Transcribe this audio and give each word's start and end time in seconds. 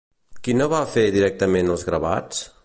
Qui 0.47 0.55
no 0.61 0.67
va 0.71 0.79
fer 0.93 1.03
directament 1.17 1.71
els 1.75 1.87
gravats? 1.91 2.43